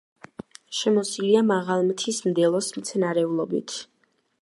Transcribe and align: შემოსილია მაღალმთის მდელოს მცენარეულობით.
შემოსილია 0.77 1.45
მაღალმთის 1.51 2.25
მდელოს 2.31 2.73
მცენარეულობით. 2.79 3.79